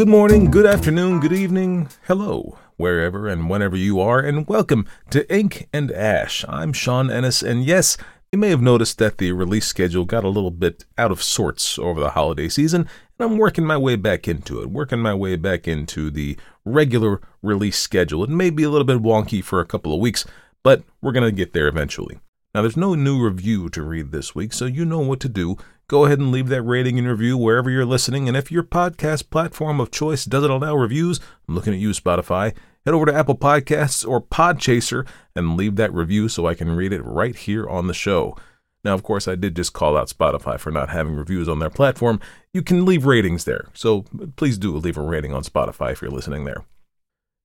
[0.00, 5.30] Good morning, good afternoon, good evening, hello, wherever and whenever you are, and welcome to
[5.30, 6.42] Ink and Ash.
[6.48, 7.98] I'm Sean Ennis, and yes,
[8.32, 11.78] you may have noticed that the release schedule got a little bit out of sorts
[11.78, 12.88] over the holiday season,
[13.18, 17.20] and I'm working my way back into it, working my way back into the regular
[17.42, 18.24] release schedule.
[18.24, 20.24] It may be a little bit wonky for a couple of weeks,
[20.62, 22.20] but we're going to get there eventually.
[22.54, 25.58] Now, there's no new review to read this week, so you know what to do.
[25.90, 28.28] Go ahead and leave that rating and review wherever you're listening.
[28.28, 31.18] And if your podcast platform of choice doesn't allow reviews,
[31.48, 32.54] I'm looking at you, Spotify.
[32.86, 35.04] Head over to Apple Podcasts or Podchaser
[35.34, 38.36] and leave that review so I can read it right here on the show.
[38.84, 41.70] Now, of course, I did just call out Spotify for not having reviews on their
[41.70, 42.20] platform.
[42.54, 44.04] You can leave ratings there, so
[44.36, 46.64] please do leave a rating on Spotify if you're listening there.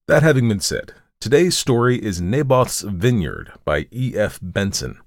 [0.08, 4.38] That having been said, Today's story is Naboth's Vineyard by E.F.
[4.40, 5.00] Benson.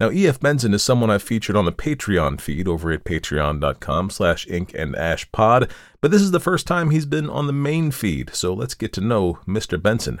[0.00, 0.40] Now, E.F.
[0.40, 4.96] Benson is someone I've featured on the Patreon feed over at patreon.com slash ink and
[4.96, 8.52] ash pod, but this is the first time he's been on the main feed, so
[8.52, 9.80] let's get to know Mr.
[9.80, 10.20] Benson.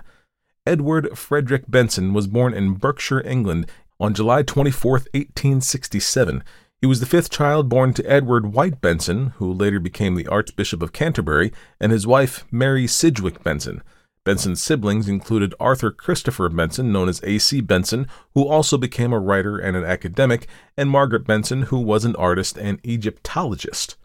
[0.64, 6.44] Edward Frederick Benson was born in Berkshire, England on July 24, 1867.
[6.80, 10.82] He was the fifth child born to Edward White Benson, who later became the Archbishop
[10.82, 13.82] of Canterbury, and his wife, Mary Sidgwick Benson.
[14.24, 17.60] Benson's siblings included Arthur Christopher Benson, known as A.C.
[17.60, 22.14] Benson, who also became a writer and an academic, and Margaret Benson, who was an
[22.16, 23.96] artist and Egyptologist.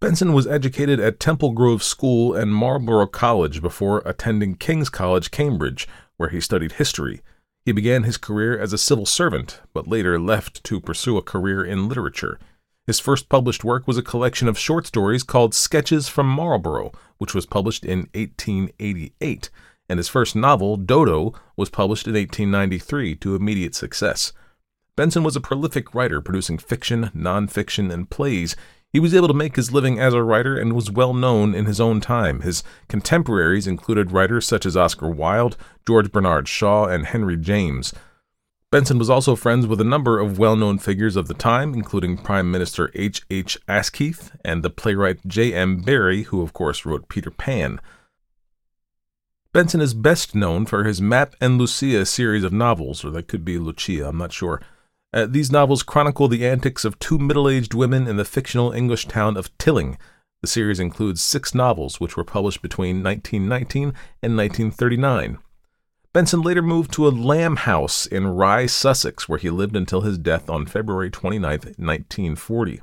[0.00, 5.86] Benson was educated at Temple Grove School and Marlborough College before attending King's College, Cambridge,
[6.16, 7.20] where he studied history.
[7.64, 11.64] He began his career as a civil servant, but later left to pursue a career
[11.64, 12.40] in literature.
[12.86, 17.32] His first published work was a collection of short stories called Sketches from Marlborough, which
[17.32, 19.50] was published in 1888,
[19.88, 24.32] and his first novel, Dodo, was published in 1893 to immediate success.
[24.96, 28.56] Benson was a prolific writer, producing fiction, nonfiction, and plays.
[28.92, 31.66] He was able to make his living as a writer and was well known in
[31.66, 32.40] his own time.
[32.40, 35.56] His contemporaries included writers such as Oscar Wilde,
[35.86, 37.94] George Bernard Shaw, and Henry James.
[38.72, 42.16] Benson was also friends with a number of well known figures of the time, including
[42.16, 43.20] Prime Minister H.
[43.28, 43.58] H.
[43.68, 45.52] Asquith and the playwright J.
[45.52, 45.82] M.
[45.82, 47.82] Barrie, who of course wrote Peter Pan.
[49.52, 53.44] Benson is best known for his Mapp and Lucia series of novels, or that could
[53.44, 54.62] be Lucia, I'm not sure.
[55.12, 59.06] Uh, these novels chronicle the antics of two middle aged women in the fictional English
[59.06, 59.98] town of Tilling.
[60.40, 65.36] The series includes six novels, which were published between 1919 and 1939.
[66.12, 70.18] Benson later moved to a lamb house in Rye, Sussex, where he lived until his
[70.18, 72.82] death on February 29, 1940.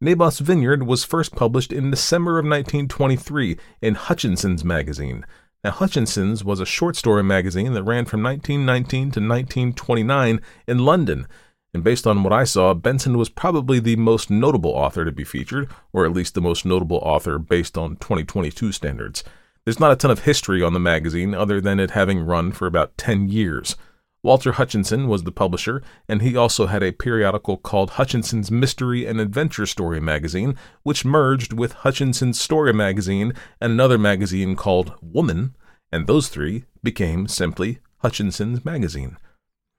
[0.00, 5.24] Naboth's Vineyard was first published in December of 1923 in Hutchinson's magazine.
[5.62, 11.28] Now, Hutchinson's was a short story magazine that ran from 1919 to 1929 in London,
[11.72, 15.24] and based on what I saw, Benson was probably the most notable author to be
[15.24, 19.22] featured, or at least the most notable author based on 2022 standards.
[19.64, 22.66] There's not a ton of history on the magazine other than it having run for
[22.66, 23.76] about 10 years.
[24.22, 29.20] Walter Hutchinson was the publisher, and he also had a periodical called Hutchinson's Mystery and
[29.20, 35.54] Adventure Story magazine, which merged with Hutchinson's Story magazine and another magazine called Woman,
[35.92, 39.18] and those three became simply Hutchinson's magazine.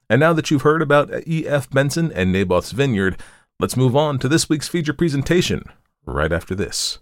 [0.10, 1.70] And now that you've heard about E.F.
[1.72, 3.20] Benson and Naboth's Vineyard,
[3.60, 5.64] let's move on to this week's feature presentation
[6.06, 7.00] right after this.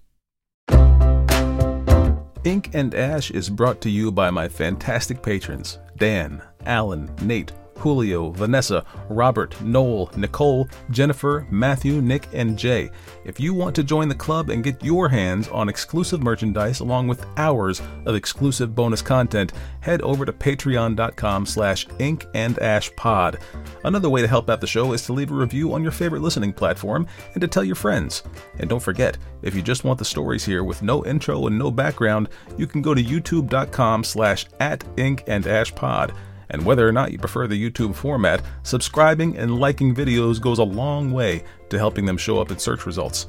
[2.43, 8.31] Ink and Ash is brought to you by my fantastic patrons Dan, Alan, Nate, Julio,
[8.31, 12.89] Vanessa, Robert, Noel, Nicole, Jennifer, Matthew, Nick, and Jay.
[13.25, 17.07] If you want to join the club and get your hands on exclusive merchandise along
[17.07, 23.39] with hours of exclusive bonus content, head over to patreon.com slash ink and ash pod.
[23.83, 26.22] Another way to help out the show is to leave a review on your favorite
[26.22, 28.23] listening platform and to tell your friends.
[28.59, 31.72] And don't forget, if you just want the stories here with no intro and no
[31.72, 36.13] background, you can go to youtube.com slash at ink and ash pod.
[36.53, 40.63] And whether or not you prefer the YouTube format, subscribing and liking videos goes a
[40.63, 43.27] long way to helping them show up in search results.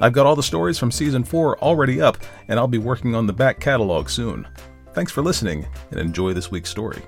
[0.00, 2.18] I've got all the stories from season 4 already up,
[2.48, 4.46] and I'll be working on the back catalog soon.
[4.92, 7.00] Thanks for listening, and enjoy this week's story.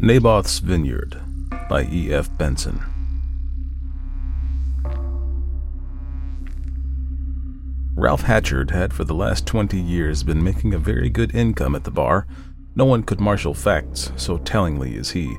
[0.00, 1.20] Naboth's Vineyard
[1.68, 2.36] by E.F.
[2.38, 2.97] Benson.
[7.98, 11.82] Ralph Hatchard had for the last 20 years been making a very good income at
[11.82, 12.28] the bar.
[12.76, 15.36] No one could marshal facts so tellingly as he.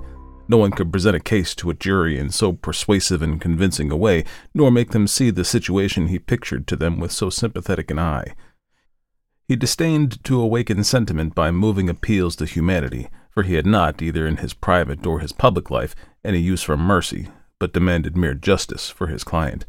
[0.49, 3.95] No one could present a case to a jury in so persuasive and convincing a
[3.95, 7.97] way, nor make them see the situation he pictured to them with so sympathetic an
[7.97, 8.35] eye.
[9.47, 14.27] He disdained to awaken sentiment by moving appeals to humanity, for he had not, either
[14.27, 15.95] in his private or his public life,
[16.25, 19.65] any use for mercy, but demanded mere justice for his client.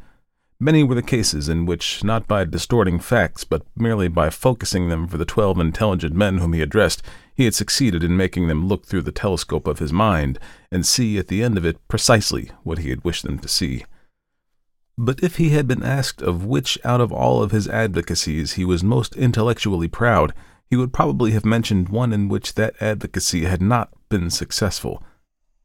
[0.63, 5.09] Many were the cases in which, not by distorting facts, but merely by focusing them
[5.09, 7.03] for the twelve intelligent men whom he addressed,
[7.35, 10.39] he had succeeded in making them look through the telescope of his mind
[10.71, 13.87] and see at the end of it precisely what he had wished them to see.
[14.99, 18.67] But if he had been asked of which out of all of his advocacies he
[18.67, 20.35] was most intellectually proud,
[20.69, 25.03] he would probably have mentioned one in which that advocacy had not been successful,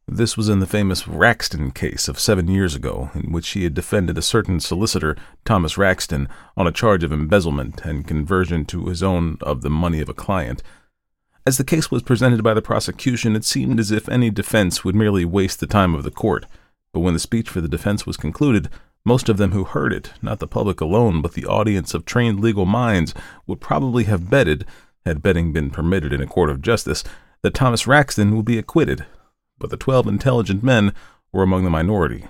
[0.07, 3.73] this was in the famous Raxton case of seven years ago, in which he had
[3.73, 9.01] defended a certain solicitor, Thomas Raxton, on a charge of embezzlement and conversion to his
[9.01, 10.61] own of the money of a client.
[11.43, 14.95] As the case was presented by the prosecution, it seemed as if any defense would
[14.95, 16.45] merely waste the time of the court.
[16.93, 18.69] But when the speech for the defense was concluded,
[19.05, 22.39] most of them who heard it, not the public alone, but the audience of trained
[22.39, 23.15] legal minds,
[23.47, 24.65] would probably have betted,
[25.03, 27.03] had betting been permitted in a court of justice,
[27.41, 29.05] that Thomas Raxton would be acquitted
[29.57, 30.93] but the twelve intelligent men
[31.31, 32.25] were among the minority,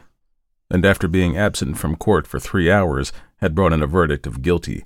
[0.69, 4.42] and after being absent from court for three hours, had brought in a verdict of
[4.42, 4.83] guilty.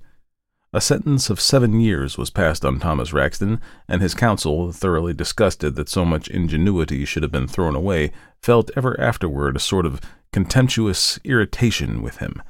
[0.71, 5.75] A sentence of seven years was passed on Thomas Raxton, and his counsel, thoroughly disgusted
[5.75, 9.99] that so much ingenuity should have been thrown away, felt ever afterward a sort of
[10.31, 12.41] contemptuous irritation with him.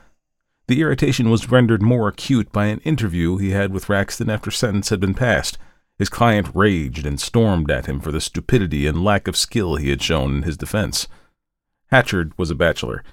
[0.68, 4.89] The irritation was rendered more acute by an interview he had with Raxton after sentence
[4.89, 5.57] had been passed.
[6.00, 9.90] His client raged and stormed at him for the stupidity and lack of skill he
[9.90, 11.10] had shown in his defense.
[11.92, 13.04] Hatchard was a bachelor.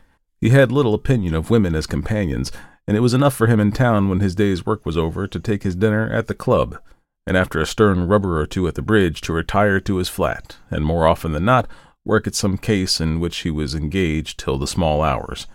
[0.41, 2.53] He had little opinion of women as companions,
[2.87, 5.41] and it was enough for him in town when his day's work was over to
[5.41, 6.79] take his dinner at the club,
[7.27, 10.59] and after a stern rubber or two at the bridge to retire to his flat,
[10.71, 11.69] and more often than not
[12.05, 15.49] work at some case in which he was engaged till the small hours.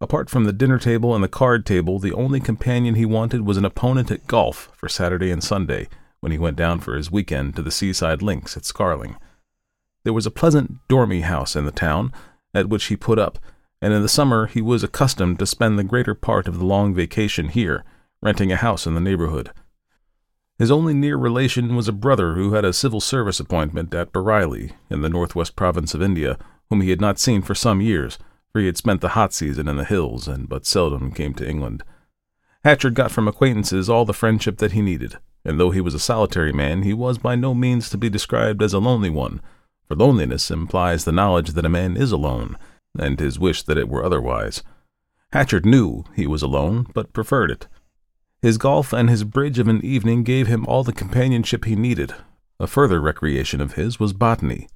[0.00, 3.56] Apart from the dinner table and the card table, the only companion he wanted was
[3.56, 5.88] an opponent at golf for Saturday and Sunday,
[6.24, 9.16] when he went down for his weekend to the seaside links at Scarling.
[10.04, 12.14] There was a pleasant dormy house in the town,
[12.54, 13.38] at which he put up,
[13.82, 16.94] and in the summer he was accustomed to spend the greater part of the long
[16.94, 17.84] vacation here,
[18.22, 19.50] renting a house in the neighborhood.
[20.58, 24.72] His only near relation was a brother who had a civil service appointment at Bareilly,
[24.88, 26.38] in the northwest province of India,
[26.70, 28.18] whom he had not seen for some years,
[28.50, 31.46] for he had spent the hot season in the hills and but seldom came to
[31.46, 31.82] England.
[32.64, 35.98] Hatchard got from acquaintances all the friendship that he needed, and though he was a
[35.98, 39.40] solitary man, he was by no means to be described as a lonely one,
[39.86, 42.56] for loneliness implies the knowledge that a man is alone,
[42.98, 44.62] and his wish that it were otherwise.
[45.32, 47.66] Hatchard knew he was alone, but preferred it.
[48.40, 52.14] His golf and his bridge of an evening gave him all the companionship he needed.
[52.60, 54.68] A further recreation of his was botany.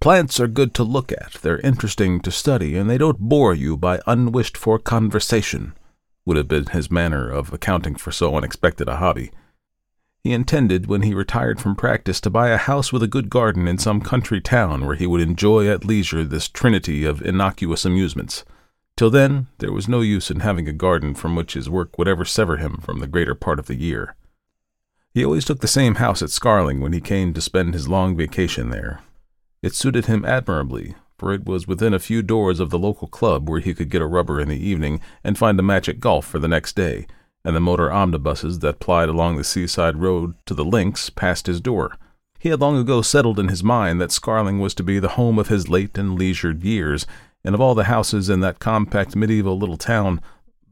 [0.00, 3.76] Plants are good to look at, they're interesting to study, and they don't bore you
[3.76, 5.74] by unwished for conversation,
[6.26, 9.30] would have been his manner of accounting for so unexpected a hobby.
[10.24, 13.66] He intended, when he retired from practice, to buy a house with a good garden
[13.66, 18.44] in some country town where he would enjoy at leisure this trinity of innocuous amusements.
[18.96, 22.06] Till then, there was no use in having a garden from which his work would
[22.06, 24.14] ever sever him from the greater part of the year.
[25.12, 28.16] He always took the same house at Scarling when he came to spend his long
[28.16, 29.00] vacation there.
[29.60, 33.50] It suited him admirably, for it was within a few doors of the local club
[33.50, 36.26] where he could get a rubber in the evening and find a match at golf
[36.26, 37.06] for the next day,
[37.44, 41.60] and the motor omnibuses that plied along the seaside road to the links passed his
[41.60, 41.96] door.
[42.38, 45.38] He had long ago settled in his mind that Scarling was to be the home
[45.38, 47.06] of his late and leisured years,
[47.44, 50.20] and of all the houses in that compact medieval little town,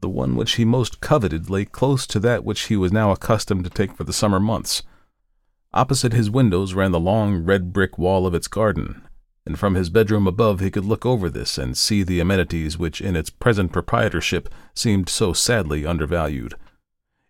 [0.01, 3.65] the one which he most coveted lay close to that which he was now accustomed
[3.65, 4.83] to take for the summer months.
[5.73, 9.03] Opposite his windows ran the long red brick wall of its garden,
[9.47, 13.01] and from his bedroom above he could look over this and see the amenities which
[13.01, 16.55] in its present proprietorship seemed so sadly undervalued.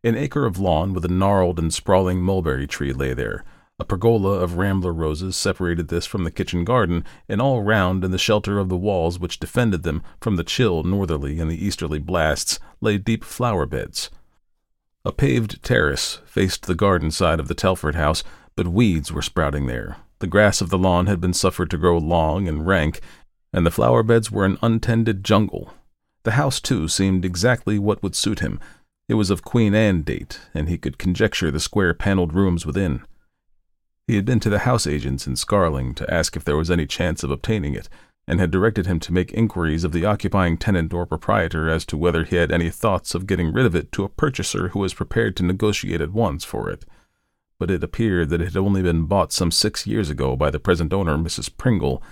[0.02, 3.44] An acre of lawn with a gnarled and sprawling mulberry tree lay there.
[3.78, 8.10] A pergola of rambler roses separated this from the kitchen garden, and all round in
[8.10, 11.98] the shelter of the walls which defended them from the chill northerly and the easterly
[11.98, 14.10] blasts lay deep flower beds.
[15.02, 18.22] A paved terrace faced the garden side of the Telford house,
[18.54, 21.98] but weeds were sprouting there, the grass of the lawn had been suffered to grow
[21.98, 23.00] long and rank,
[23.52, 25.72] and the flower beds were an untended jungle.
[26.22, 28.60] The house, too, seemed exactly what would suit him.
[29.08, 33.02] It was of Queen Anne date, and he could conjecture the square panelled rooms within.
[34.06, 36.86] He had been to the house agents in Scarling to ask if there was any
[36.86, 37.88] chance of obtaining it,
[38.28, 41.96] and had directed him to make inquiries of the occupying tenant or proprietor as to
[41.96, 44.94] whether he had any thoughts of getting rid of it to a purchaser who was
[44.94, 46.84] prepared to negotiate at once for it
[47.60, 50.58] but it appeared that it had only been bought some six years ago by the
[50.58, 51.54] present owner, Mrs.
[51.58, 52.02] Pringle,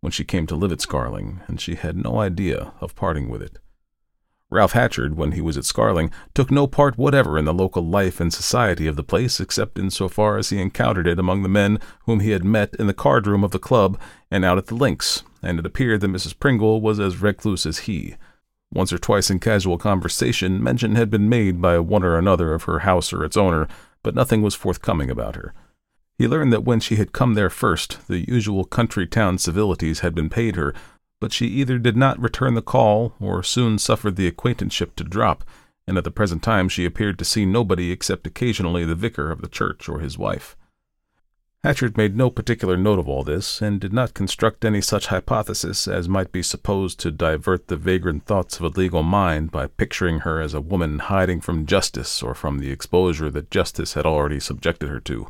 [0.00, 3.40] when she came to live at Scarling, and she had no idea of parting with
[3.40, 3.58] it.
[4.50, 8.18] Ralph Hatchard, when he was at Scarling, took no part whatever in the local life
[8.18, 11.48] and society of the place except in so far as he encountered it among the
[11.48, 13.98] men whom he had met in the card room of the club
[14.28, 16.36] and out at the links, and it appeared that Mrs.
[16.36, 18.16] Pringle was as recluse as he.
[18.72, 22.64] Once or twice in casual conversation, mention had been made by one or another of
[22.64, 23.68] her house or its owner,
[24.06, 25.52] but nothing was forthcoming about her.
[26.16, 30.14] He learned that when she had come there first, the usual country town civilities had
[30.14, 30.72] been paid her,
[31.20, 35.42] but she either did not return the call or soon suffered the acquaintanceship to drop,
[35.88, 39.42] and at the present time she appeared to see nobody except occasionally the vicar of
[39.42, 40.56] the church or his wife.
[41.66, 45.88] Hatchard made no particular note of all this, and did not construct any such hypothesis
[45.88, 50.20] as might be supposed to divert the vagrant thoughts of a legal mind by picturing
[50.20, 54.38] her as a woman hiding from justice or from the exposure that justice had already
[54.38, 55.26] subjected her to.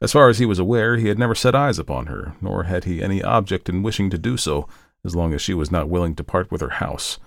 [0.00, 2.82] As far as he was aware, he had never set eyes upon her, nor had
[2.82, 4.66] he any object in wishing to do so,
[5.04, 7.20] as long as she was not willing to part with her house.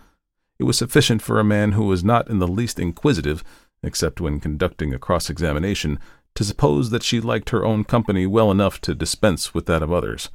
[0.60, 3.42] It was sufficient for a man who was not in the least inquisitive,
[3.82, 5.98] except when conducting a cross examination,
[6.36, 9.92] to suppose that she liked her own company well enough to dispense with that of
[9.92, 10.30] others.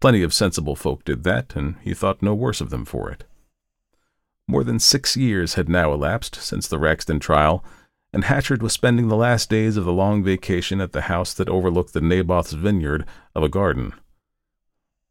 [0.00, 3.24] Plenty of sensible folk did that, and he thought no worse of them for it.
[4.46, 7.64] More than six years had now elapsed since the Raxton trial,
[8.12, 11.48] and Hatchard was spending the last days of the long vacation at the house that
[11.48, 13.92] overlooked the Naboth's vineyard of a garden.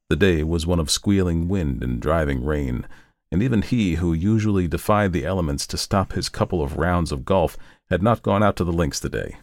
[0.09, 2.85] The day was one of squealing wind and driving rain,
[3.31, 7.25] and even he who usually defied the elements to stop his couple of rounds of
[7.25, 7.57] golf
[7.89, 9.37] had not gone out to the links today.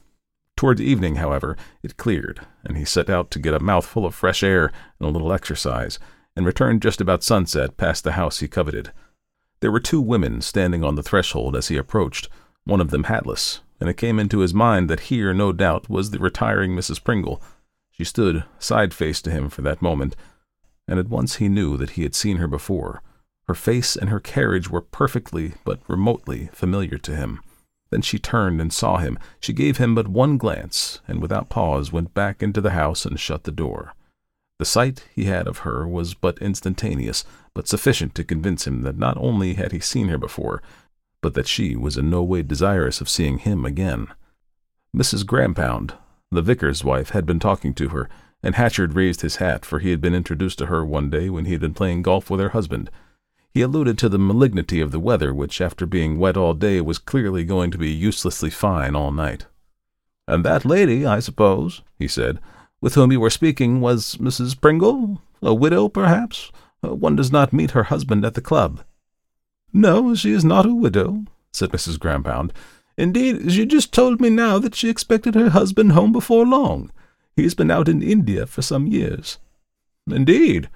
[0.57, 4.43] Towards evening, however, it cleared, and he set out to get a mouthful of fresh
[4.43, 5.99] air and a little exercise,
[6.35, 8.91] and returned just about sunset past the house he coveted.
[9.61, 12.29] There were two women standing on the threshold as he approached,
[12.65, 16.11] one of them hatless, and it came into his mind that here, no doubt, was
[16.11, 17.05] the retiring Mrs.
[17.05, 17.43] Pringle.
[17.91, 20.17] She stood side face to him for that moment,
[20.89, 23.03] and at once he knew that he had seen her before.
[23.47, 27.41] Her face and her carriage were perfectly but remotely familiar to him.
[27.91, 29.19] Then she turned and saw him.
[29.41, 33.19] She gave him but one glance, and without pause went back into the house and
[33.19, 33.95] shut the door.
[34.59, 37.25] The sight he had of her was but instantaneous,
[37.55, 40.63] but sufficient to convince him that not only had he seen her before,
[41.21, 44.09] but that she was in no way desirous of seeing him again.
[44.95, 45.27] Mrs.
[45.27, 45.95] Grampound,
[46.31, 48.09] the vicar's wife, had been talking to her,
[48.43, 51.45] and Hatchard raised his hat, for he had been introduced to her one day when
[51.45, 52.91] he had been playing golf with her husband.
[53.57, 56.99] He alluded to the malignity of the weather, which, after being wet all day, was
[56.99, 59.47] clearly going to be uselessly fine all night.
[60.29, 62.39] And that lady, I suppose, he said,
[62.83, 64.61] with whom you were speaking, was Mrs.
[64.61, 65.23] Pringle?
[65.41, 66.53] A widow, perhaps?
[66.85, 68.83] Uh, one does not meet her husband at the club.
[69.73, 71.99] No, she is not a widow, said Mrs.
[71.99, 72.51] Grampound.
[72.99, 76.93] Indeed, she just told me now that she expected her husband home before long.
[77.37, 79.39] He's been out in India for some years.
[80.07, 80.69] Indeed.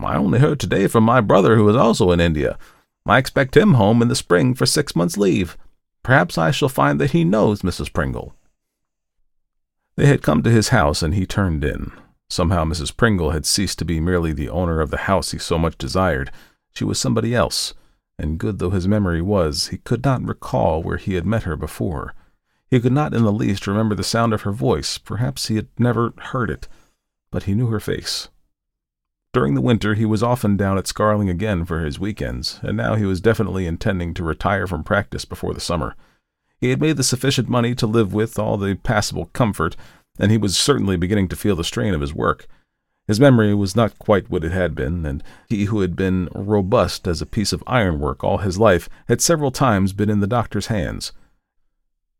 [0.00, 2.56] I only heard today from my brother who is also in India.
[3.04, 5.56] I expect him home in the spring for six months' leave.
[6.02, 7.92] Perhaps I shall find that he knows Mrs.
[7.92, 8.34] Pringle.
[9.96, 11.90] They had come to his house, and he turned in.
[12.30, 12.96] Somehow Mrs.
[12.96, 16.30] Pringle had ceased to be merely the owner of the house he so much desired.
[16.74, 17.74] She was somebody else,
[18.18, 21.56] and good though his memory was, he could not recall where he had met her
[21.56, 22.14] before.
[22.70, 25.68] He could not in the least remember the sound of her voice, perhaps he had
[25.78, 26.68] never heard it,
[27.30, 28.28] but he knew her face.
[29.32, 32.94] During the winter he was often down at Scarling again for his weekends, and now
[32.94, 35.94] he was definitely intending to retire from practice before the summer.
[36.60, 39.76] He had made the sufficient money to live with all the passable comfort,
[40.18, 42.46] and he was certainly beginning to feel the strain of his work.
[43.06, 47.06] His memory was not quite what it had been, and he who had been robust
[47.06, 50.66] as a piece of ironwork all his life had several times been in the doctor's
[50.66, 51.12] hands.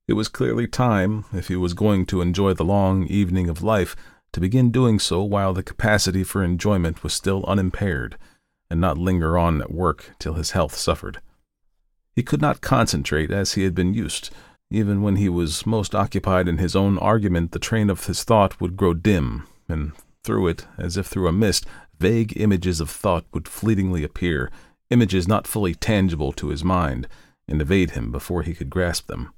[0.06, 3.94] It was clearly time, if he was going to enjoy the long evening of life,
[4.32, 8.16] to begin doing so while the capacity for enjoyment was still unimpaired,
[8.70, 11.20] and not linger on at work till his health suffered.
[12.14, 14.30] He could not concentrate as he had been used.
[14.70, 18.60] Even when he was most occupied in his own argument, the train of his thought
[18.60, 19.92] would grow dim, and
[20.24, 21.64] through it, as if through a mist,
[21.98, 24.50] vague images of thought would fleetingly appear,
[24.90, 27.08] images not fully tangible to his mind,
[27.46, 29.32] and evade him before he could grasp them.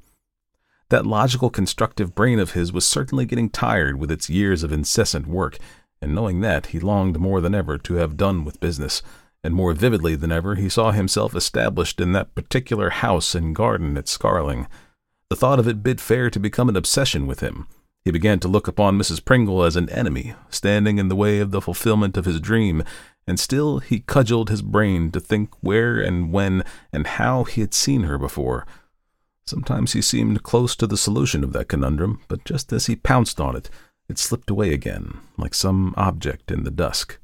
[0.90, 5.28] That logical, constructive brain of his was certainly getting tired with its years of incessant
[5.28, 5.56] work,
[6.02, 9.00] and knowing that, he longed more than ever to have done with business,
[9.44, 13.96] and more vividly than ever he saw himself established in that particular house and garden
[13.96, 14.66] at Scarling.
[15.28, 17.68] The thought of it bid fair to become an obsession with him.
[18.04, 19.24] He began to look upon Mrs.
[19.24, 22.82] Pringle as an enemy, standing in the way of the fulfillment of his dream,
[23.28, 27.74] and still he cudgeled his brain to think where and when and how he had
[27.74, 28.66] seen her before.
[29.50, 33.40] Sometimes he seemed close to the solution of that conundrum, but just as he pounced
[33.40, 33.68] on it,
[34.08, 37.18] it slipped away again, like some object in the dusk.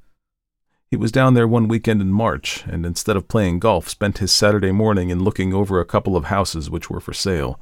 [0.91, 4.33] He was down there one weekend in March, and instead of playing golf, spent his
[4.33, 7.61] Saturday morning in looking over a couple of houses which were for sale.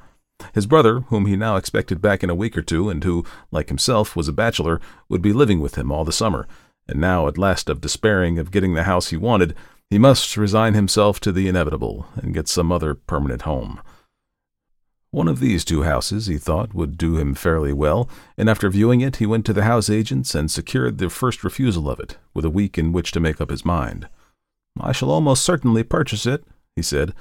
[0.55, 3.69] His brother, whom he now expected back in a week or two, and who, like
[3.69, 4.81] himself, was a bachelor,
[5.11, 6.49] would be living with him all the summer,
[6.89, 9.55] and now, at last, of despairing of getting the house he wanted,
[9.91, 13.83] he must resign himself to the inevitable and get some other permanent home.
[15.15, 19.01] One of these two houses, he thought, would do him fairly well, and after viewing
[19.01, 22.45] it, he went to the house agents and secured the first refusal of it, with
[22.45, 24.09] a week in which to make up his mind.
[24.81, 26.45] I shall almost certainly purchase it,
[26.75, 27.15] he said,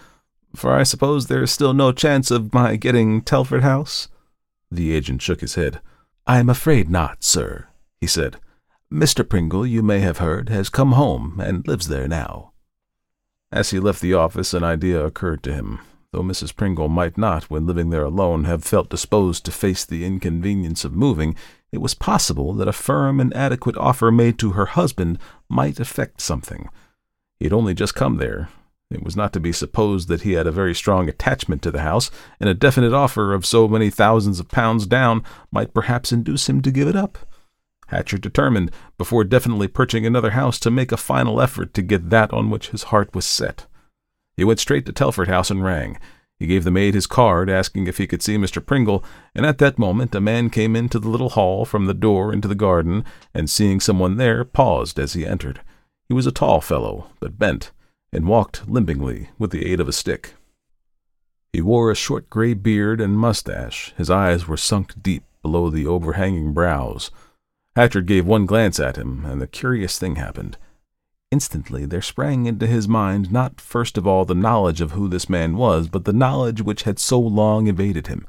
[0.55, 4.07] for I suppose there is still no chance of my getting Telford House?
[4.71, 5.79] The agent shook his head.
[6.25, 7.67] I am afraid not, sir,
[8.01, 8.37] he said.
[8.91, 9.23] Mr.
[9.23, 12.53] Pringle, you may have heard, has come home and lives there now.
[13.51, 15.77] As he left the office, an idea occurred to him
[16.13, 16.55] though Mrs.
[16.55, 20.93] Pringle might not, when living there alone, have felt disposed to face the inconvenience of
[20.93, 21.35] moving,
[21.71, 25.17] it was possible that a firm and adequate offer made to her husband
[25.49, 26.69] might effect something.
[27.39, 28.49] He had only just come there.
[28.91, 31.81] It was not to be supposed that he had a very strong attachment to the
[31.81, 36.47] house, and a definite offer of so many thousands of pounds down might perhaps induce
[36.47, 37.17] him to give it up.
[37.87, 42.31] Hatcher determined, before definitely purchasing another house, to make a final effort to get that
[42.31, 43.65] on which his heart was set.
[44.35, 45.97] He went straight to Telford House and rang.
[46.39, 48.65] He gave the maid his card, asking if he could see Mr.
[48.65, 49.03] Pringle,
[49.35, 52.47] and at that moment a man came into the little hall from the door into
[52.47, 55.61] the garden, and seeing someone there, paused as he entered.
[56.09, 57.71] He was a tall fellow, but bent,
[58.11, 60.33] and walked limpingly with the aid of a stick.
[61.53, 63.93] He wore a short gray beard and mustache.
[63.95, 67.11] His eyes were sunk deep below the overhanging brows.
[67.75, 70.57] Hatcher gave one glance at him, and the curious thing happened.
[71.33, 75.27] Instantly there sprang into his mind not first of all the knowledge of who this
[75.27, 78.27] man was, but the knowledge which had so long evaded him.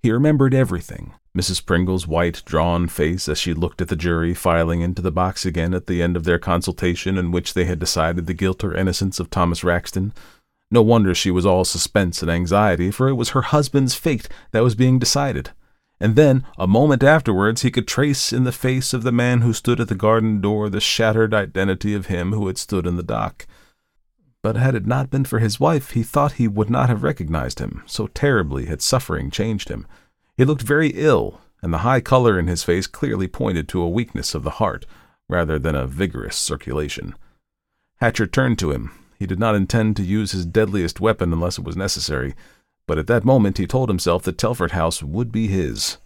[0.00, 1.66] He remembered everything Mrs.
[1.66, 5.74] Pringle's white, drawn face as she looked at the jury filing into the box again
[5.74, 9.18] at the end of their consultation in which they had decided the guilt or innocence
[9.18, 10.12] of Thomas Raxton.
[10.70, 14.62] No wonder she was all suspense and anxiety, for it was her husband's fate that
[14.62, 15.50] was being decided
[15.98, 19.52] and then, a moment afterwards, he could trace in the face of the man who
[19.52, 23.02] stood at the garden door the shattered identity of him who had stood in the
[23.02, 23.46] dock.
[24.42, 27.58] But had it not been for his wife, he thought he would not have recognized
[27.58, 29.86] him, so terribly had suffering changed him.
[30.36, 33.88] He looked very ill, and the high color in his face clearly pointed to a
[33.88, 34.84] weakness of the heart,
[35.28, 37.14] rather than a vigorous circulation.
[37.96, 38.92] Hatcher turned to him.
[39.18, 42.34] He did not intend to use his deadliest weapon unless it was necessary
[42.86, 45.98] but at that moment he told himself that Telford House would be his.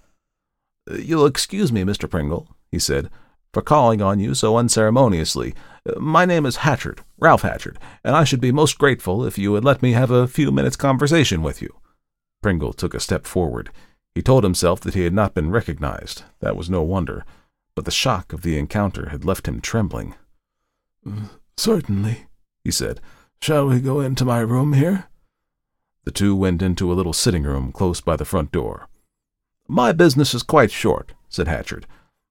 [0.90, 2.08] You'll excuse me, Mr.
[2.08, 3.10] Pringle, he said,
[3.52, 5.54] for calling on you so unceremoniously.
[5.96, 9.64] My name is Hatchard, Ralph Hatchard, and I should be most grateful if you would
[9.64, 11.74] let me have a few minutes' conversation with you.
[12.42, 13.70] Pringle took a step forward.
[14.14, 16.22] He told himself that he had not been recognized.
[16.40, 17.24] That was no wonder,
[17.74, 20.14] but the shock of the encounter had left him trembling.
[21.06, 22.26] Mm, certainly,
[22.64, 23.00] he said.
[23.40, 25.10] Shall we go into my room here?
[26.04, 28.88] The two went into a little sitting room close by the front door.
[29.68, 31.86] My business is quite short, said Hatchard.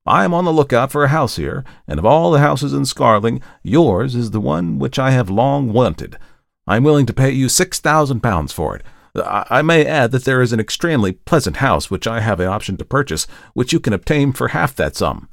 [0.06, 2.86] I am on the lookout for a house here, and of all the houses in
[2.86, 6.18] Scarling, yours is the one which I have long wanted.
[6.66, 8.84] I am willing to pay you six thousand pounds for it.
[9.16, 12.78] I may add that there is an extremely pleasant house which I have an option
[12.78, 15.30] to purchase, which you can obtain for half that sum.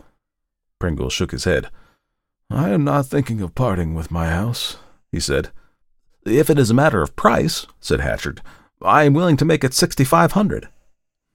[0.79, 1.71] Pringle shook his head.
[2.51, 4.77] I am not thinking of parting with my house,
[5.11, 5.51] he said.
[6.27, 8.43] If it is a matter of price, said Hatchard,
[8.83, 10.69] I am willing to make it sixty-five hundred.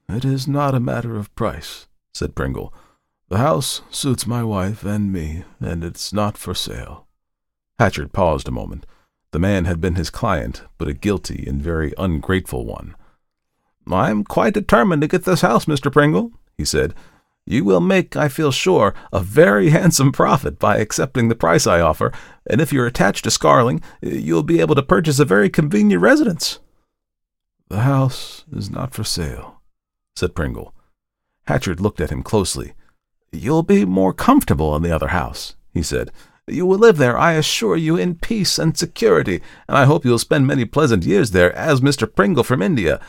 [0.10, 2.74] It is not a matter of price, said Pringle.
[3.30, 7.08] The house suits my wife and me, and it's not for sale.
[7.80, 8.86] Hatchard paused a moment.
[9.32, 12.94] The man had been his client, but a guilty and very ungrateful one.
[13.90, 15.90] I am quite determined to get this house, Mr.
[15.90, 16.94] Pringle, he said.
[17.46, 21.82] You will make, I feel sure, a very handsome profit by accepting the price I
[21.82, 22.12] offer,
[22.50, 26.60] and if you're attached to Scarling, you'll be able to purchase a very convenient residence.
[27.70, 29.62] The house is not for sale,
[30.16, 30.74] said Pringle.
[31.46, 32.74] Hatchard looked at him closely.
[33.32, 36.12] You'll be more comfortable in the other house, he said.
[36.48, 40.20] You will live there, I assure you, in peace and security, and I hope you'll
[40.20, 42.14] spend many pleasant years there as Mr.
[42.14, 43.00] Pringle from India.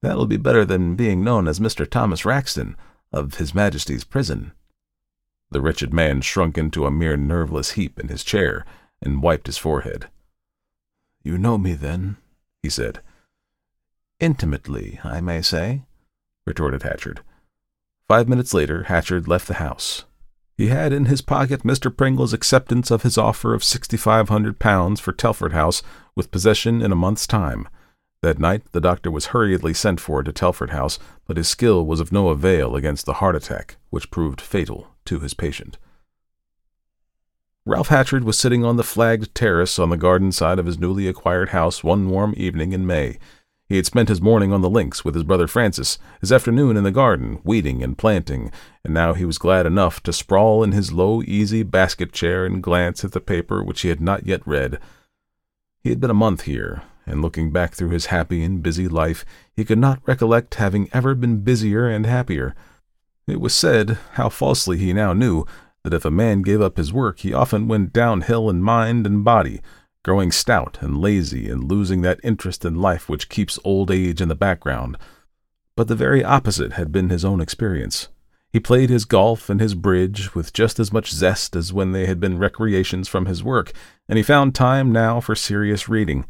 [0.00, 1.88] That'll be better than being known as Mr.
[1.88, 2.76] Thomas Raxton
[3.12, 4.52] of His Majesty's prison.
[5.50, 8.66] The wretched man shrunk into a mere nerveless heap in his chair
[9.00, 10.08] and wiped his forehead.
[11.22, 12.18] You know me, then?
[12.62, 13.00] he said.
[14.20, 15.84] Intimately, I may say,
[16.46, 17.22] retorted Hatchard.
[18.08, 20.04] Five minutes later, Hatchard left the house.
[20.56, 21.94] He had in his pocket Mr.
[21.94, 25.82] Pringle's acceptance of his offer of sixty-five hundred pounds for Telford House,
[26.16, 27.68] with possession in a month's time.
[28.20, 32.00] That night the doctor was hurriedly sent for to Telford House, but his skill was
[32.00, 35.78] of no avail against the heart attack, which proved fatal to his patient.
[37.64, 41.06] Ralph Hatchard was sitting on the flagged terrace on the garden side of his newly
[41.06, 43.18] acquired house one warm evening in May.
[43.68, 46.84] He had spent his morning on the links with his brother Francis, his afternoon in
[46.84, 48.50] the garden, weeding and planting,
[48.82, 52.62] and now he was glad enough to sprawl in his low, easy basket chair and
[52.62, 54.78] glance at the paper which he had not yet read.
[55.82, 59.24] He had been a month here, and looking back through his happy and busy life,
[59.54, 62.54] he could not recollect having ever been busier and happier.
[63.26, 65.44] It was said, how falsely he now knew,
[65.84, 69.24] that if a man gave up his work, he often went downhill in mind and
[69.24, 69.60] body,
[70.04, 74.28] growing stout and lazy and losing that interest in life which keeps old age in
[74.28, 74.96] the background.
[75.76, 78.08] But the very opposite had been his own experience.
[78.50, 82.06] He played his golf and his bridge with just as much zest as when they
[82.06, 83.72] had been recreations from his work,
[84.08, 86.24] and he found time now for serious reading.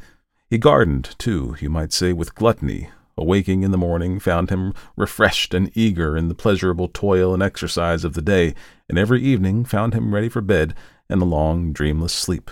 [0.51, 5.53] He gardened, too, you might say, with gluttony, awaking in the morning found him refreshed
[5.53, 8.55] and eager in the pleasurable toil and exercise of the day,
[8.89, 10.75] and every evening found him ready for bed
[11.11, 12.51] and a long, dreamless sleep.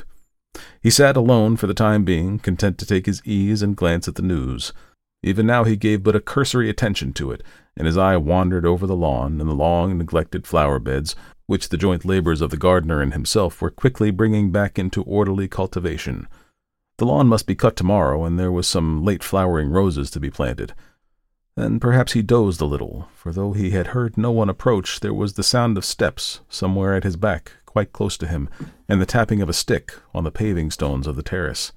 [0.83, 4.17] He sat alone for the time being, content to take his ease and glance at
[4.17, 4.75] the news.
[5.23, 7.43] Even now he gave but a cursory attention to it,
[7.79, 11.79] and his eye wandered over the lawn and the long neglected flower beds, which the
[11.79, 16.29] joint labors of the gardener and himself were quickly bringing back into orderly cultivation.
[16.99, 20.31] The lawn must be cut tomorrow, and there was some late flowering roses to be
[20.31, 20.75] planted.
[21.57, 25.15] Then perhaps he dozed a little, for though he had heard no one approach, there
[25.15, 28.49] was the sound of steps somewhere at his back, quite close to him,
[28.89, 31.73] and the tapping of a stick on the paving stones of the terrace.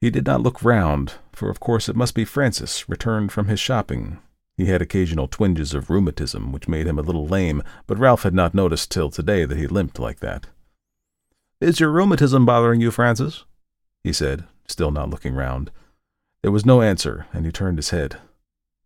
[0.00, 3.60] He did not look round, for of course it must be Francis, returned from his
[3.60, 4.18] shopping.
[4.56, 8.34] He had occasional twinges of rheumatism, which made him a little lame, but Ralph had
[8.34, 10.48] not noticed till today that he limped like that.
[11.60, 13.44] Is your rheumatism bothering you, Francis?
[14.02, 15.70] He said, still not looking round.
[16.42, 18.18] There was no answer, and he turned his head.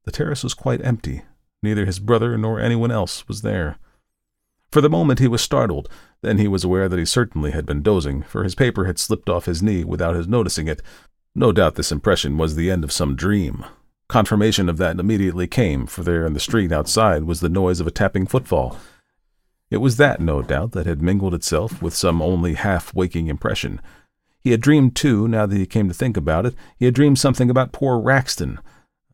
[0.04, 1.22] The terrace was quite empty.
[1.62, 3.78] Neither his brother nor anyone else was there.
[4.70, 5.88] For the moment he was startled,
[6.22, 9.28] then he was aware that he certainly had been dozing, for his paper had slipped
[9.28, 10.82] off his knee without his noticing it.
[11.34, 13.64] No doubt this impression was the end of some dream.
[14.08, 17.86] Confirmation of that immediately came, for there in the street outside was the noise of
[17.86, 18.78] a tapping footfall.
[19.70, 23.80] It was that, no doubt, that had mingled itself with some only half waking impression.
[24.46, 27.18] He had dreamed, too, now that he came to think about it, he had dreamed
[27.18, 28.60] something about poor Raxton.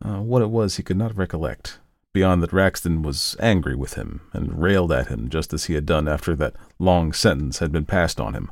[0.04, 1.78] Uh, what it was he could not recollect
[2.12, 5.86] beyond that Raxton was angry with him and railed at him just as he had
[5.86, 8.50] done after that long sentence had been passed on him.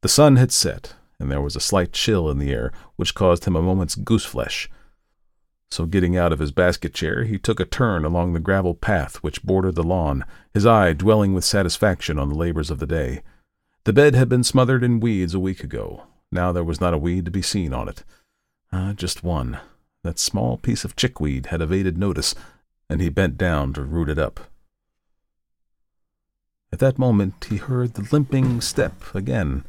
[0.00, 3.44] The sun had set, and there was a slight chill in the air which caused
[3.44, 4.68] him a moment's gooseflesh.
[5.70, 9.16] So, getting out of his basket chair, he took a turn along the gravel path
[9.16, 13.20] which bordered the lawn, his eye dwelling with satisfaction on the labors of the day.
[13.84, 16.02] The bed had been smothered in weeds a week ago.
[16.30, 18.04] Now there was not a weed to be seen on it.
[18.72, 19.58] Ah, just one.
[20.04, 22.34] That small piece of chickweed had evaded notice,
[22.90, 24.40] and he bent down to root it up.
[26.72, 29.64] At that moment he heard the limping step again,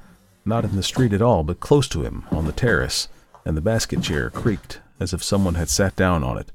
[0.45, 3.07] not in the street at all, but close to him on the terrace,
[3.45, 6.51] and the basket chair creaked as if someone had sat down on it.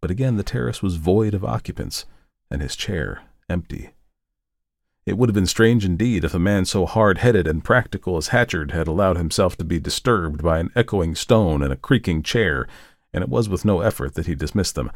[0.00, 2.06] But again the terrace was void of occupants,
[2.50, 3.90] and his chair empty.
[5.04, 8.28] It would have been strange indeed if a man so hard headed and practical as
[8.28, 12.68] Hatchard had allowed himself to be disturbed by an echoing stone and a creaking chair,
[13.12, 14.92] and it was with no effort that he dismissed them.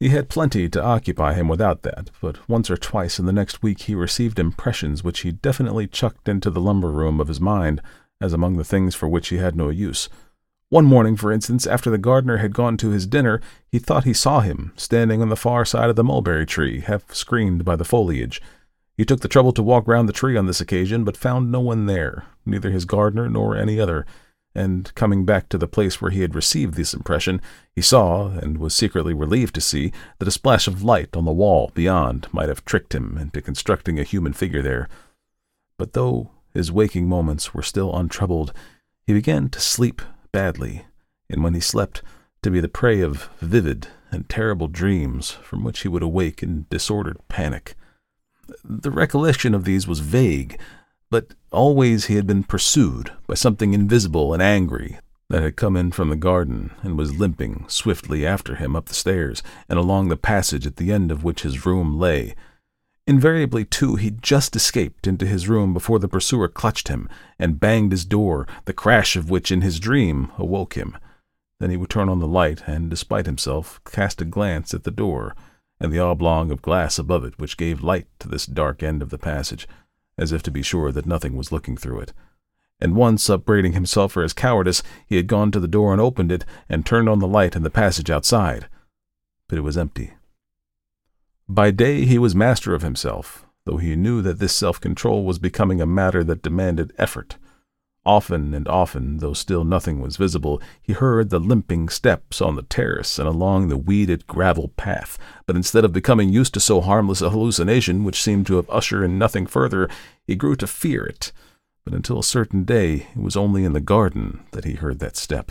[0.00, 3.62] He had plenty to occupy him without that, but once or twice in the next
[3.62, 7.80] week he received impressions which he definitely chucked into the lumber room of his mind
[8.20, 10.08] as among the things for which he had no use.
[10.68, 13.40] One morning, for instance, after the gardener had gone to his dinner,
[13.70, 17.14] he thought he saw him standing on the far side of the mulberry tree, half
[17.14, 18.42] screened by the foliage.
[18.96, 21.60] He took the trouble to walk round the tree on this occasion, but found no
[21.60, 24.06] one there, neither his gardener nor any other
[24.56, 27.42] and coming back to the place where he had received this impression,
[27.74, 31.32] he saw, and was secretly relieved to see, that a splash of light on the
[31.32, 34.88] wall beyond might have tricked him into constructing a human figure there.
[35.76, 38.54] But though his waking moments were still untroubled,
[39.06, 40.00] he began to sleep
[40.32, 40.86] badly,
[41.28, 42.02] and when he slept,
[42.40, 46.64] to be the prey of vivid and terrible dreams from which he would awake in
[46.70, 47.74] disordered panic.
[48.64, 50.58] The recollection of these was vague,
[51.10, 55.90] but always he had been pursued by something invisible and angry that had come in
[55.90, 60.16] from the garden and was limping swiftly after him up the stairs and along the
[60.16, 62.34] passage at the end of which his room lay.
[63.08, 67.92] Invariably, too, he just escaped into his room before the pursuer clutched him and banged
[67.92, 70.96] his door, the crash of which in his dream awoke him.
[71.60, 74.90] Then he would turn on the light and, despite himself, cast a glance at the
[74.90, 75.34] door
[75.80, 79.10] and the oblong of glass above it which gave light to this dark end of
[79.10, 79.68] the passage
[80.18, 82.12] as if to be sure that nothing was looking through it.
[82.80, 86.30] And once, upbraiding himself for his cowardice, he had gone to the door and opened
[86.30, 88.68] it and turned on the light in the passage outside.
[89.48, 90.12] But it was empty.
[91.48, 95.38] By day he was master of himself, though he knew that this self control was
[95.38, 97.36] becoming a matter that demanded effort.
[98.06, 102.62] Often and often, though still nothing was visible, he heard the limping steps on the
[102.62, 107.20] terrace and along the weeded gravel path, but instead of becoming used to so harmless
[107.20, 109.88] a hallucination, which seemed to have ushered in nothing further,
[110.24, 111.32] he grew to fear it.
[111.84, 115.16] But until a certain day, it was only in the garden that he heard that
[115.16, 115.50] step.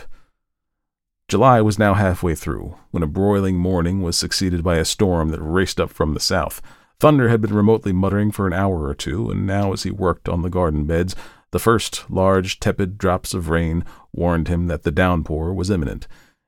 [1.28, 5.42] July was now halfway through, when a broiling morning was succeeded by a storm that
[5.42, 6.62] raced up from the south.
[6.98, 10.30] Thunder had been remotely muttering for an hour or two, and now as he worked
[10.30, 11.14] on the garden beds,
[11.50, 16.06] the first large, tepid drops of rain warned him that the downpour was imminent,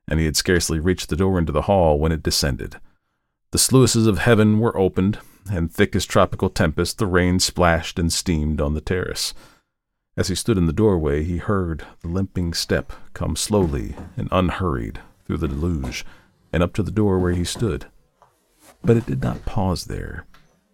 [0.08, 2.76] and he had scarcely reached the door into the hall when it descended.
[3.50, 5.18] The sluices of heaven were opened,
[5.50, 9.32] and thick as tropical tempest, the rain splashed and steamed on the terrace.
[10.16, 15.00] As he stood in the doorway, he heard the limping step come slowly and unhurried
[15.24, 16.04] through the deluge
[16.52, 17.87] and up to the door where he stood.
[18.82, 20.26] But it did not pause there.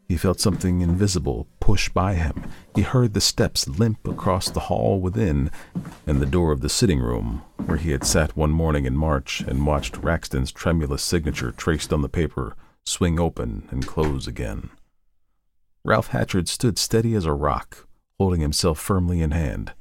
[0.07, 2.45] He felt something invisible push by him.
[2.75, 5.51] He heard the steps limp across the hall within,
[6.07, 9.41] and the door of the sitting room, where he had sat one morning in March
[9.41, 14.69] and watched Raxton's tremulous signature traced on the paper, swing open and close again.
[15.85, 17.87] Ralph Hatchard stood steady as a rock,
[18.19, 19.73] holding himself firmly in hand.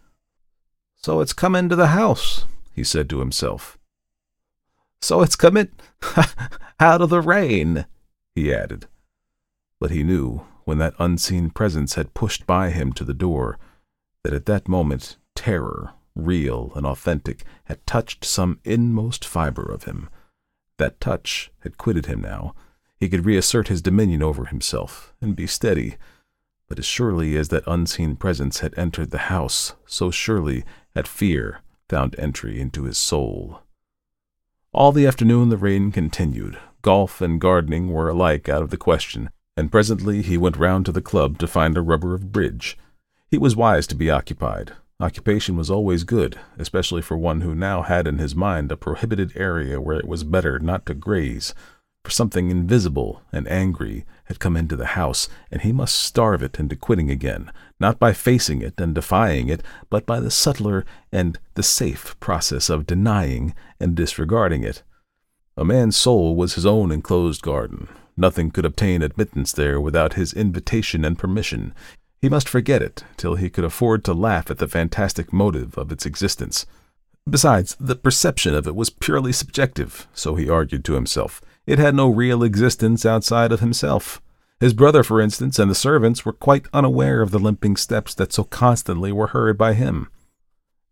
[0.95, 3.77] So it's come into the house, he said to himself.
[5.01, 5.69] So it's come in
[6.79, 7.87] out of the rain,
[8.35, 8.87] he added
[9.83, 13.59] but he knew, when that unseen presence had pushed by him to the door,
[14.23, 20.07] that at that moment terror, real and authentic, had touched some inmost fibre of him.
[20.77, 22.55] That touch had quitted him now.
[22.95, 25.97] He could reassert his dominion over himself and be steady.
[26.69, 30.63] But as surely as that unseen presence had entered the house, so surely
[30.95, 33.59] had fear found entry into his soul.
[34.71, 36.57] All the afternoon the rain continued.
[36.81, 40.91] Golf and gardening were alike out of the question and presently he went round to
[40.91, 42.77] the club to find a rubber of bridge.
[43.29, 44.73] He was wise to be occupied.
[44.99, 49.33] Occupation was always good, especially for one who now had in his mind a prohibited
[49.35, 51.53] area where it was better not to graze,
[52.03, 56.59] for something invisible and angry had come into the house, and he must starve it
[56.59, 61.39] into quitting again, not by facing it and defying it, but by the subtler and
[61.55, 64.83] the safe process of denying and disregarding it.
[65.55, 70.33] A man's soul was his own enclosed garden, Nothing could obtain admittance there without his
[70.33, 71.73] invitation and permission.
[72.21, 75.91] He must forget it till he could afford to laugh at the fantastic motive of
[75.91, 76.65] its existence.
[77.29, 81.41] Besides, the perception of it was purely subjective, so he argued to himself.
[81.65, 84.21] It had no real existence outside of himself.
[84.59, 88.33] His brother, for instance, and the servants were quite unaware of the limping steps that
[88.33, 90.09] so constantly were heard by him.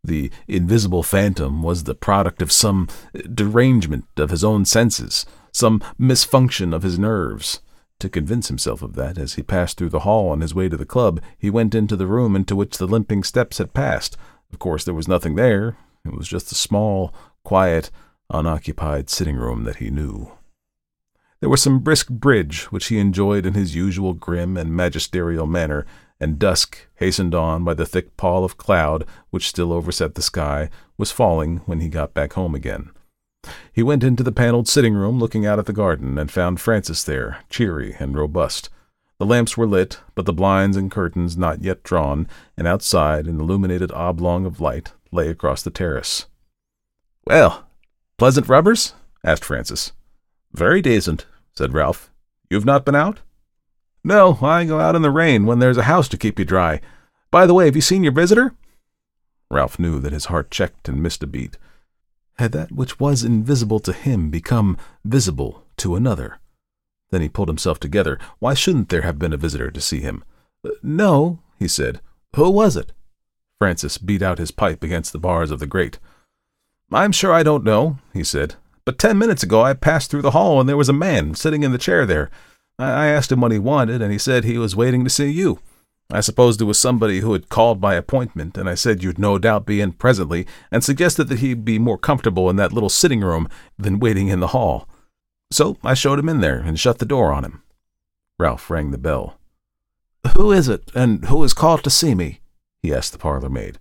[0.03, 2.87] The invisible phantom was the product of some
[3.33, 7.61] derangement of his own senses, some misfunction of his nerves.
[7.99, 10.77] To convince himself of that, as he passed through the hall on his way to
[10.77, 14.17] the club, he went into the room into which the limping steps had passed.
[14.51, 15.77] Of course, there was nothing there.
[16.03, 17.91] It was just a small, quiet,
[18.31, 20.31] unoccupied sitting room that he knew.
[21.41, 25.85] There was some brisk bridge, which he enjoyed in his usual grim and magisterial manner,
[26.19, 30.69] and dusk, hastened on by the thick pall of cloud which still overset the sky,
[30.97, 32.91] was falling when he got back home again.
[33.73, 37.03] He went into the paneled sitting room looking out at the garden, and found Francis
[37.03, 38.69] there, cheery and robust.
[39.17, 42.27] The lamps were lit, but the blinds and curtains not yet drawn,
[42.57, 46.25] and outside an illuminated oblong of light lay across the terrace.
[47.25, 47.67] Well,
[48.17, 48.93] pleasant rubbers?
[49.23, 49.91] asked Francis.
[50.53, 52.11] Very decent, said Ralph.
[52.49, 53.19] You've not been out?
[54.03, 56.81] No, I go out in the rain when there's a house to keep you dry.
[57.29, 58.55] By the way, have you seen your visitor?
[59.49, 61.57] Ralph knew that his heart checked and missed a beat.
[62.41, 64.75] Had that which was invisible to him become
[65.05, 66.39] visible to another?
[67.11, 68.17] Then he pulled himself together.
[68.39, 70.23] Why shouldn't there have been a visitor to see him?
[70.65, 72.01] Uh, no, he said.
[72.35, 72.93] Who was it?
[73.59, 75.99] Francis beat out his pipe against the bars of the grate.
[76.91, 78.55] I'm sure I don't know, he said.
[78.85, 81.61] But ten minutes ago I passed through the hall and there was a man sitting
[81.61, 82.31] in the chair there.
[82.79, 85.59] I asked him what he wanted, and he said he was waiting to see you.
[86.13, 89.37] I supposed it was somebody who had called by appointment, and I said you'd no
[89.37, 93.21] doubt be in presently, and suggested that he'd be more comfortable in that little sitting
[93.21, 93.47] room
[93.77, 94.89] than waiting in the hall.
[95.51, 97.63] So I showed him in there and shut the door on him.
[98.37, 99.39] Ralph rang the bell.
[100.35, 102.41] Who is it, and who has called to see me?
[102.81, 103.79] he asked the parlor maid.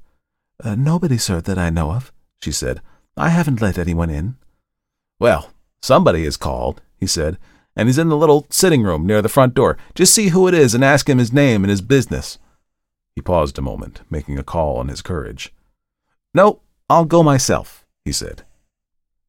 [0.62, 2.12] Uh, nobody, sir, that I know of,
[2.42, 2.80] she said.
[3.16, 4.36] I haven't let anyone in.
[5.18, 5.50] Well,
[5.82, 7.38] somebody has called, he said,
[7.76, 9.76] and he's in the little sitting room near the front door.
[9.94, 12.38] Just see who it is and ask him his name and his business.
[13.14, 15.52] He paused a moment, making a call on his courage.
[16.34, 18.44] No, I'll go myself, he said.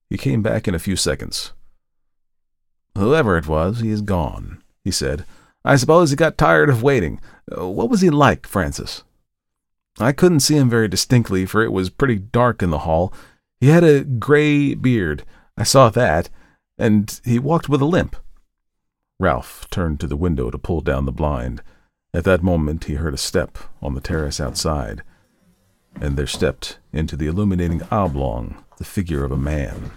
[0.09, 1.53] He came back in a few seconds.
[2.97, 5.25] Whoever it was, he is gone, he said.
[5.63, 7.21] I suppose he got tired of waiting.
[7.55, 9.03] Uh, what was he like, Francis?
[9.99, 13.13] I couldn't see him very distinctly, for it was pretty dark in the hall.
[13.59, 15.23] He had a gray beard,
[15.57, 16.29] I saw that,
[16.77, 18.15] and he walked with a limp.
[19.21, 21.61] Ralph turned to the window to pull down the blind.
[22.11, 25.03] At that moment he heard a step on the terrace outside,
[26.01, 29.91] and there stepped into the illuminating oblong the figure of a man.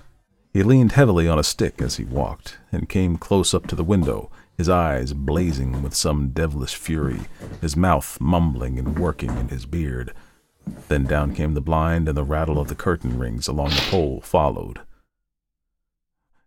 [0.53, 3.83] He leaned heavily on a stick as he walked, and came close up to the
[3.83, 7.21] window, his eyes blazing with some devilish fury,
[7.63, 10.13] his mouth mumbling and working in his beard.
[10.89, 14.21] Then down came the blind, and the rattle of the curtain rings along the pole
[14.21, 14.81] followed.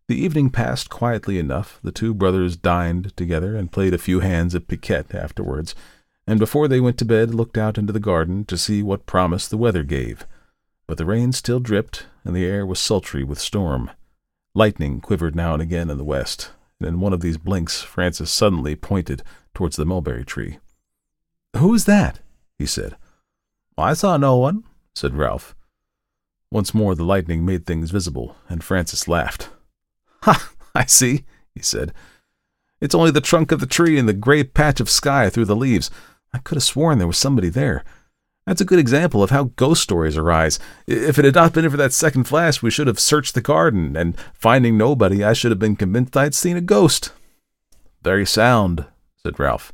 [0.07, 1.79] The evening passed quietly enough.
[1.83, 5.75] The two brothers dined together and played a few hands at piquet afterwards,
[6.25, 9.49] and before they went to bed looked out into the garden to see what promise
[9.49, 10.25] the weather gave.
[10.87, 13.91] But the rain still dripped, and the air was sultry with storm.
[14.55, 18.31] Lightning quivered now and again in the west, and in one of these blinks Francis
[18.31, 20.59] suddenly pointed towards the mulberry tree.
[21.57, 22.21] Who is that?
[22.57, 22.95] he said.
[23.77, 24.63] I saw no one,
[24.95, 25.53] said Ralph.
[26.49, 29.49] Once more the lightning made things visible, and Francis laughed.
[30.27, 30.51] Ha!
[30.75, 31.23] I see,
[31.55, 31.93] he said.
[32.81, 35.55] It's only the trunk of the tree and the gray patch of sky through the
[35.55, 35.89] leaves.
[36.33, 37.85] I could have sworn there was somebody there.
[38.45, 40.59] That's a good example of how ghost stories arise.
[40.85, 43.95] If it had not been for that second flash, we should have searched the garden,
[43.95, 47.13] and finding nobody, I should have been convinced I'd seen a ghost.
[48.03, 48.85] Very sound,
[49.15, 49.71] said Ralph.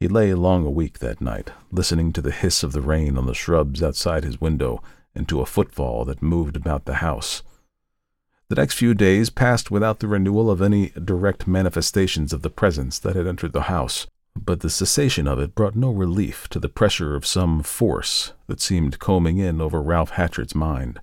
[0.00, 3.34] He lay long awake that night, listening to the hiss of the rain on the
[3.34, 4.80] shrubs outside his window
[5.12, 7.42] and to a footfall that moved about the house.
[8.48, 12.98] The next few days passed without the renewal of any direct manifestations of the presence
[12.98, 14.06] that had entered the house
[14.44, 18.60] but the cessation of it brought no relief to the pressure of some force that
[18.60, 21.00] seemed combing in over Ralph Hatchard's mind.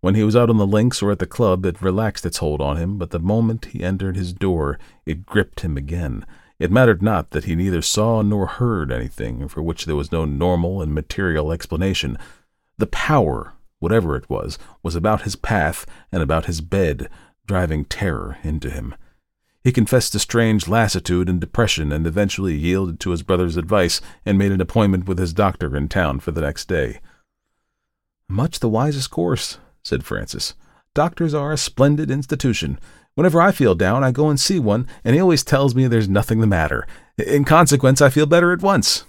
[0.00, 2.60] When he was out on the links or at the club, it relaxed its hold
[2.60, 6.24] on him, but the moment he entered his door, it gripped him again.
[6.58, 10.24] It mattered not that he neither saw nor heard anything for which there was no
[10.24, 12.18] normal and material explanation.
[12.78, 17.08] The power, whatever it was, was about his path and about his bed,
[17.46, 18.94] driving terror into him.
[19.62, 24.38] He confessed a strange lassitude and depression and eventually yielded to his brother's advice and
[24.38, 27.00] made an appointment with his doctor in town for the next day.
[28.28, 30.54] Much the wisest course, said Francis.
[30.94, 32.78] Doctors are a splendid institution.
[33.14, 36.08] Whenever I feel down, I go and see one, and he always tells me there's
[36.08, 36.86] nothing the matter.
[37.18, 39.04] In consequence, I feel better at once.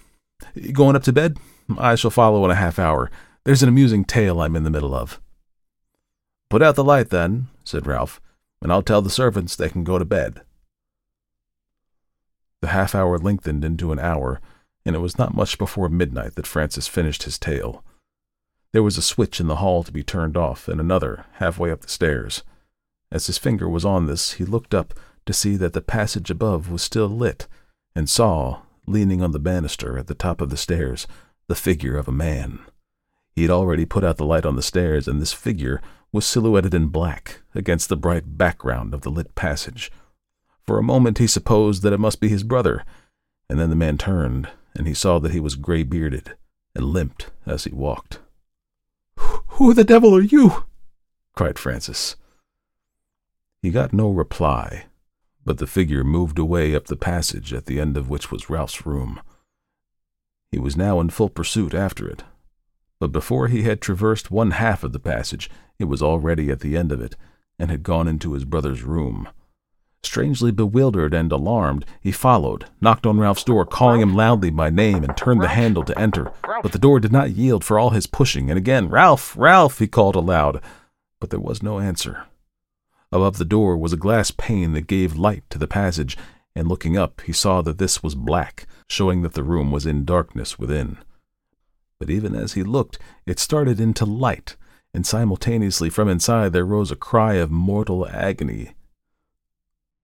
[0.74, 1.38] Going up to bed?
[1.78, 3.10] I shall follow in a half hour.
[3.44, 5.20] There's an amusing tale I'm in the middle of.
[6.50, 8.22] Put out the light, then, said Ralph
[8.62, 10.42] and I'll tell the servants they can go to bed.
[12.62, 14.40] The half hour lengthened into an hour,
[14.86, 17.84] and it was not much before midnight that Francis finished his tale.
[18.72, 21.82] There was a switch in the hall to be turned off, and another halfway up
[21.82, 22.44] the stairs.
[23.12, 24.94] As his finger was on this, he looked up
[25.26, 27.48] to see that the passage above was still lit,
[27.96, 31.08] and saw, leaning on the banister at the top of the stairs,
[31.48, 32.60] the figure of a man.
[33.34, 36.74] He had already put out the light on the stairs, and this figure was silhouetted
[36.74, 39.92] in black against the bright background of the lit passage.
[40.64, 42.84] For a moment he supposed that it must be his brother,
[43.50, 46.36] and then the man turned, and he saw that he was gray bearded
[46.76, 48.20] and limped as he walked.
[49.18, 50.66] Who the devil are you?
[51.34, 52.16] cried Francis.
[53.62, 54.86] He got no reply,
[55.46, 58.86] but the figure moved away up the passage at the end of which was Ralph's
[58.86, 59.22] room.
[60.52, 62.24] He was now in full pursuit after it,
[63.02, 66.78] but before he had traversed one half of the passage, it was already at the
[66.78, 67.16] end of it,
[67.58, 69.28] and had gone into his brother's room.
[70.04, 75.04] Strangely bewildered and alarmed, he followed, knocked on Ralph's door, calling him loudly by name,
[75.04, 76.32] and turned the handle to enter.
[76.62, 79.88] But the door did not yield for all his pushing, and again, Ralph, Ralph, he
[79.88, 80.62] called aloud.
[81.20, 82.26] But there was no answer.
[83.12, 86.16] Above the door was a glass pane that gave light to the passage,
[86.56, 90.06] and looking up, he saw that this was black, showing that the room was in
[90.06, 91.00] darkness within
[92.02, 94.56] but even as he looked, it started into light,
[94.92, 98.74] and simultaneously from inside there rose a cry of mortal agony.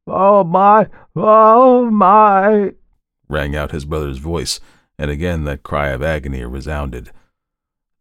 [0.05, 2.73] Oh my, oh my,
[3.27, 4.59] rang out his brother's voice,
[4.99, 7.09] and again that cry of agony resounded.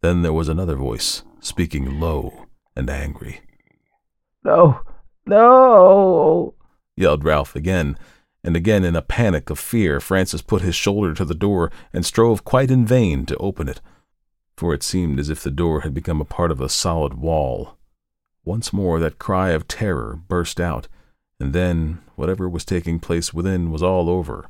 [0.03, 2.45] Then there was another voice, speaking low
[2.75, 3.41] and angry.
[4.43, 4.81] No,
[5.25, 6.53] no,
[6.95, 7.97] yelled Ralph again,
[8.47, 12.05] and again in a panic of fear Francis put his shoulder to the door and
[12.05, 13.81] strove quite in vain to open it,
[14.55, 17.77] for it seemed as if the door had become a part of a solid wall.
[18.45, 20.87] Once more that cry of terror burst out,
[21.41, 24.47] and then whatever was taking place within was all over,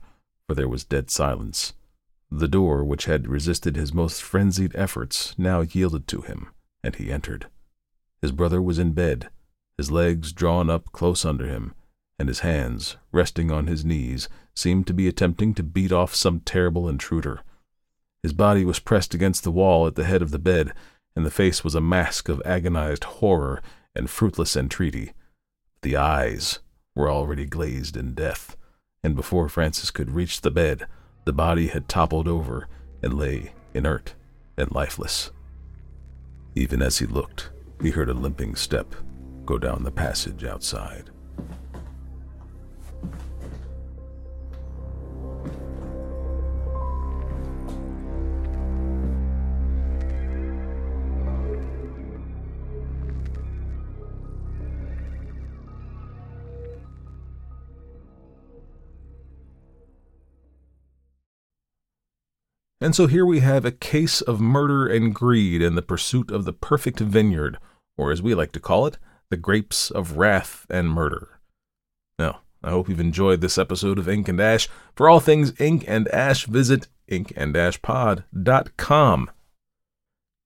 [0.48, 1.74] for there was dead silence.
[2.30, 6.50] The door, which had resisted his most frenzied efforts, now yielded to him,
[6.84, 7.48] and he entered.
[8.22, 9.30] His brother was in bed,
[9.76, 11.74] his legs drawn up close under him,
[12.20, 16.40] and his hands, resting on his knees, seemed to be attempting to beat off some
[16.40, 17.42] terrible intruder.
[18.24, 20.74] His body was pressed against the wall at the head of the bed,
[21.16, 23.62] and the face was a mask of agonized horror
[23.96, 25.14] and fruitless entreaty.
[25.82, 26.60] The eyes
[26.96, 28.58] were already glazed in death,
[29.04, 30.88] and before Francis could reach the bed,
[31.26, 32.68] the body had toppled over
[33.02, 34.16] and lay inert
[34.58, 35.32] and lifeless.
[36.56, 37.52] Even as he looked,
[37.82, 38.96] he heard a limping step
[39.46, 41.12] go down the passage outside.
[62.88, 66.46] And so here we have a case of murder and greed in the pursuit of
[66.46, 67.58] the perfect vineyard,
[67.98, 68.98] or as we like to call it,
[69.30, 71.42] the grapes of wrath and murder.
[72.18, 74.70] Now, I hope you've enjoyed this episode of Ink and Ash.
[74.96, 79.32] For all things Ink and Ash, visit inkandashpod.com.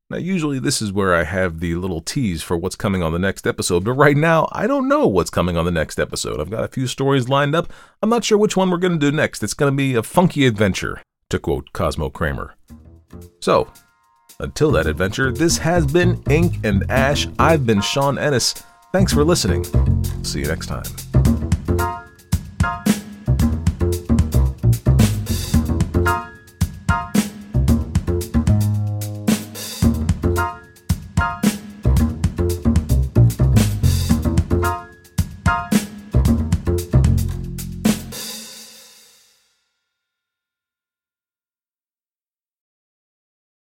[0.09, 3.19] Now, usually this is where I have the little tease for what's coming on the
[3.19, 6.39] next episode, but right now I don't know what's coming on the next episode.
[6.39, 7.71] I've got a few stories lined up.
[8.01, 9.43] I'm not sure which one we're going to do next.
[9.43, 12.55] It's going to be a funky adventure to quote Cosmo Kramer.
[13.39, 13.71] So,
[14.39, 17.27] until that adventure, this has been Ink and Ash.
[17.39, 18.53] I've been Sean Ennis.
[18.91, 19.63] Thanks for listening.
[20.23, 21.40] See you next time.